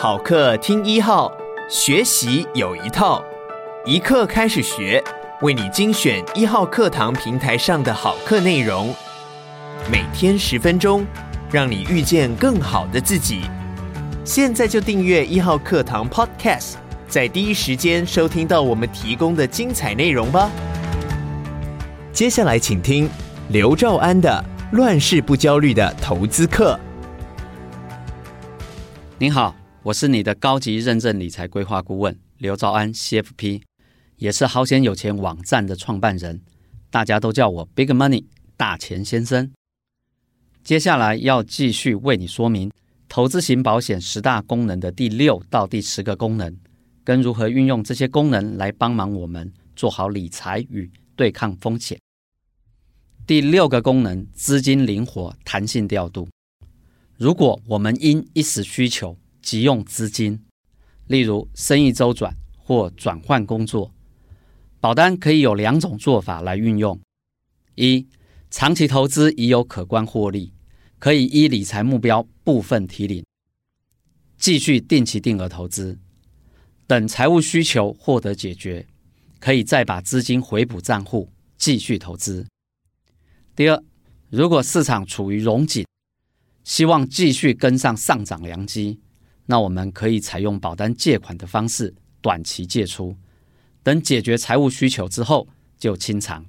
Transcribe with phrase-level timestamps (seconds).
[0.00, 1.28] 好课听一号，
[1.68, 3.20] 学习有一套，
[3.84, 5.02] 一课开始学，
[5.40, 8.94] 为你精选一号课堂平台上的好课内容，
[9.90, 11.04] 每天十分钟，
[11.50, 13.40] 让你遇见更好的自己。
[14.24, 16.74] 现在就订阅一号课堂 Podcast，
[17.08, 20.48] 在第一时间收听到我们提供的精彩内容吧。
[22.12, 23.10] 接下来请听
[23.48, 24.44] 刘兆安的
[24.76, 26.78] 《乱世不焦虑的投资课》。
[29.18, 29.52] 您好，
[29.88, 33.62] 我是你的高级认证理财规划顾问刘兆安 CFP，
[34.16, 36.42] 也是好险有钱网站的创办人，
[36.90, 39.50] 大家都叫我 Big Money 大钱先生。
[40.62, 42.70] 接下来要继续为你说明
[43.08, 46.54] 投资型保险十大功能的第六到第十个功能，
[47.02, 51.98] 跟如何运用这些功能来帮忙我们做好理财与对抗风险。
[53.26, 56.28] 第六个功能，资金灵活、弹性调度。
[57.16, 59.16] 如果我们因一时需求
[59.48, 60.44] 急用资金，
[61.06, 63.94] 例如生意周转或转换工作，
[64.78, 67.00] 保单可以有两种做法来运用：
[67.74, 68.06] 一、
[68.50, 70.52] 长期投资已有可观获利，
[70.98, 73.24] 可以依理财目标部分提领，
[74.36, 75.98] 继续定期定额投资，
[76.86, 78.86] 等财务需求获得解决，
[79.40, 82.46] 可以再把资金回补账户继续投资。
[83.56, 83.82] 第二，
[84.28, 85.86] 如果市场处于荣景，
[86.64, 89.00] 希望继续跟上上涨良机，
[89.50, 93.16] 那我们可以采用保单借款的方式，短期借出，
[93.82, 96.44] 等解决财务需求之后就清偿。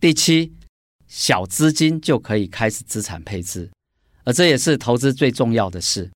[0.00, 0.54] 第七，
[1.06, 3.70] 小资金就可以开始资产配置，
[4.24, 6.10] 而这也是投资最重要的事。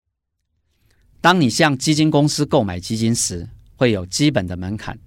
[1.20, 4.98] 当你向基金公司购买基金时，会有基本的门槛，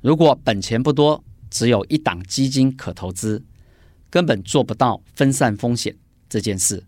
[0.00, 3.44] 如果本钱不多，只有一档基金可投资。
[4.10, 5.94] 根本做不到分散风险
[6.30, 6.82] 这件事。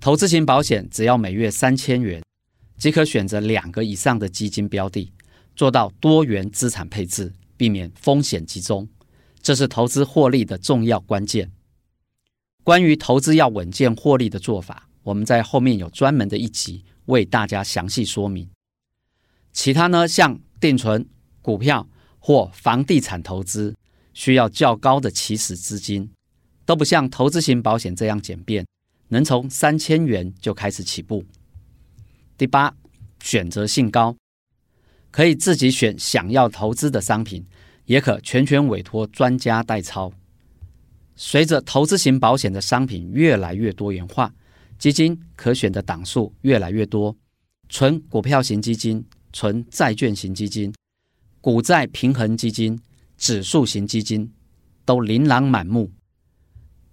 [0.00, 2.22] 投资型保险只要每月三千元，
[2.78, 5.12] 即可选择两个以上的基金标的，
[5.54, 8.88] 做到多元资产配置，避免风险集中。
[9.42, 11.52] 这是投资获利的重要关键。
[12.64, 18.48] 关于投资要稳健获利的做法，我们在后面有专门的一集为大家详细说明。
[19.52, 21.06] 其他呢，像定存、
[21.42, 21.86] 股票
[22.18, 23.76] 或房地产投资，
[24.14, 26.10] 需要较高的起始资金。
[26.64, 28.64] 都不像投资型保险这样简便，
[29.10, 31.24] 能从三千元就开始起步。
[32.38, 32.74] 第八，
[33.22, 34.16] 选择性高，
[35.10, 37.44] 可以自己选想要投资的商品，
[37.84, 40.12] 也可全权委托专家代操。
[41.16, 44.32] 随着投资型保险的商品越来越多元化，
[44.78, 47.14] 基金可选的档数越来越多，
[47.68, 50.72] 纯股票型基金、纯债券型基金、
[51.40, 52.80] 股债平衡基金、
[53.18, 54.32] 指数型基金
[54.86, 55.90] 都琳琅满目。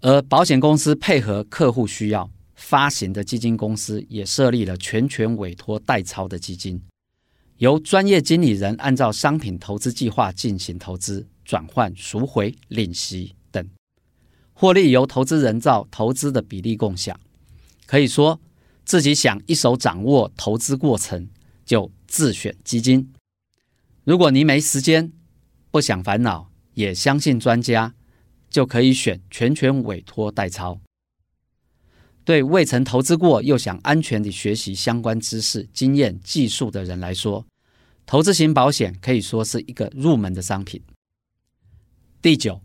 [0.02, 6.82] 而保险公司配合客户需要发行的基金公司，也设立了全权委托代操的基金，
[7.58, 13.68] 由专业经理人按照商品投资计划进行投资、转换、赎回、领息等，
[14.54, 17.20] 获利由投资人照投资的比例共享。
[17.86, 18.40] 可以说，
[18.86, 21.28] 自己想一手掌握投资过程，
[21.66, 23.12] 就自选基金。
[24.04, 25.12] 如果您没时间，
[25.72, 27.94] 不想烦恼，也相信专家。
[28.50, 30.80] 就可以选全权委托代操。
[32.24, 37.46] 对未曾投资过又想安全地学习相关知识、经验、技术的人来说，
[38.06, 40.82] 投资型保险可以说是一个入门的商品。
[42.22, 42.62] 第九，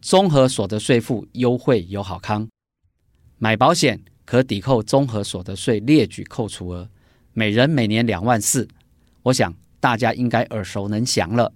[0.00, 2.48] 综合所得税负优惠有好康，
[3.36, 6.88] 买保险可抵扣综合所得税列举扣除额，
[7.34, 8.66] 每人每年两万四，
[9.24, 11.52] 我想大家应该耳熟能详了。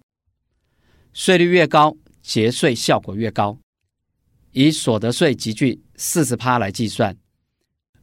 [1.14, 3.58] 税率越高，节税效果越高，
[4.52, 7.16] 以所得税集聚四十趴来计算，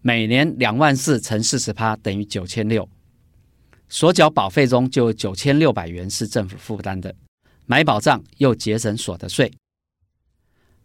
[0.02, 2.90] 每年两万四乘四十趴等于九千六，
[3.90, 7.16] 所缴保费中就有九千六百元是政府负担的，
[7.66, 9.52] 买保障又节省所得税。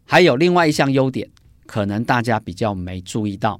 [0.05, 1.29] 还有另外一项优点，
[1.65, 3.59] 可能大家比较没注意到，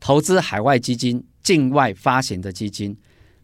[0.00, 2.96] 投资海外基金、境外发行的基金。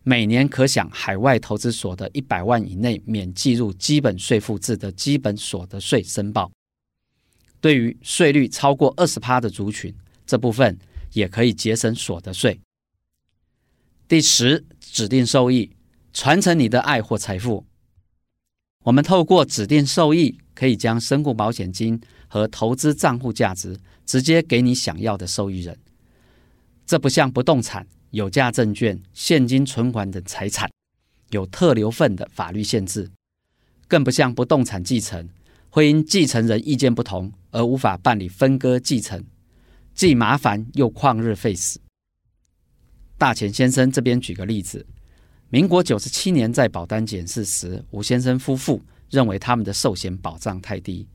[0.09, 6.51] 每年可享海外投资所得一百万以内免计入基本税负制的基本所得税申报。
[7.61, 9.95] 对于税率超过二十趴的族群，
[10.25, 10.79] 这部分
[11.13, 12.59] 也可以节省所得税。
[14.09, 15.77] 第十，指定受益，
[16.15, 17.67] 传承你的爱或财富。
[18.85, 25.79] 我们透过指定受益，可以将身故保险金和投资账户价值直接给你想要的受益人。
[26.87, 27.87] 这不像不动产。
[28.11, 30.71] 有价证券、现金存款等财产
[31.31, 33.11] 有特留份的法律限制，
[33.87, 35.29] 更不像不动产继承，
[35.69, 39.25] 会因继承人意见不同而无法办理分割继承，
[39.95, 41.79] 既麻烦又旷日费时。
[43.19, 44.87] 大钱先生这边举个例子：
[45.51, 51.07] 民国九十七年在保单检视时，吴先生夫妇认为他们的寿险保障太低。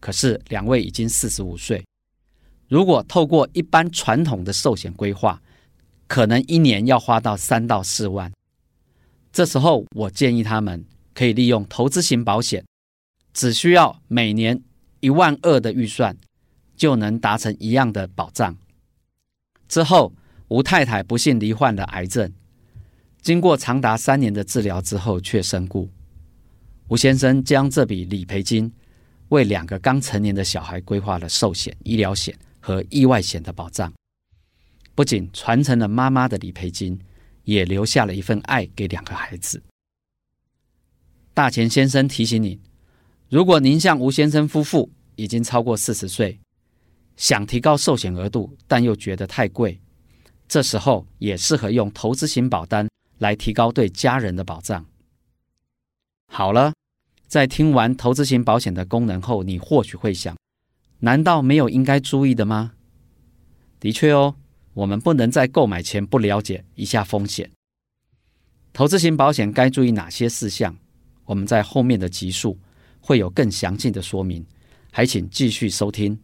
[0.00, 1.84] 可是两位已经四十五岁，
[2.68, 5.40] 如果透过一般传统的寿险规划，
[6.12, 8.30] 可能一年要花到三到四万。
[9.32, 12.62] 这时候，我建议他们可以利用投资型保险，
[13.32, 14.62] 只需要每年
[15.00, 16.14] 一万二的预算，
[16.76, 18.54] 就能达成一样的保障。
[19.66, 20.12] 之后，
[20.48, 22.30] 吴太太不幸罹患了癌症，
[23.22, 25.88] 经过长达三年的治疗之后却身故。
[26.88, 28.70] 吴先生将这笔理赔金
[29.30, 33.90] 为两个刚成年的小孩规划了寿险、医疗险和意外险的保障，
[34.94, 36.98] 不仅传承了妈妈的理赔金。
[37.44, 39.60] 也留下了一份爱给两个孩子。
[41.34, 42.60] 大钱先生提醒你：
[43.28, 46.38] 如果您像吴先生夫妇已经超过四十岁，
[47.16, 49.80] 想提高寿险额度，但又觉得太贵，
[50.46, 54.86] 这时候也适合用投资型保单来提高对家人的保障。
[56.26, 56.72] 好了，
[57.26, 60.36] 在听完投资型保险的功能后，你或许会想：
[61.00, 62.74] 难道没有应该注意的吗？
[63.80, 64.36] 的确哦。
[64.74, 67.50] 我们不能在购买前不了解一下风险。
[68.72, 70.76] 投资型保险该注意哪些事项？
[71.26, 72.58] 我们在后面的集数
[73.00, 74.44] 会有更详尽的说明，
[74.90, 76.18] 还请继续收听。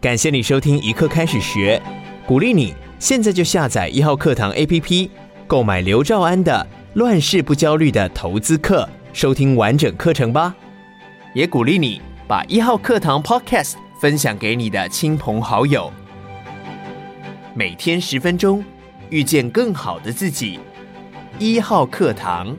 [0.00, 1.80] 感谢你收听一课开始学，
[2.26, 5.08] 鼓励你现在就下载一号课堂 APP，
[5.46, 6.66] 购买刘兆安的
[6.98, 8.88] 《乱世不焦虑的投资课》，
[9.18, 10.54] 收听完整课程吧。
[11.32, 15.92] 也鼓励你把一号课堂 Podcast 分享给你的亲朋好友。
[17.56, 18.64] 每天十分钟，
[19.10, 20.58] 遇见更好的自己。
[21.38, 22.56] 一号课堂。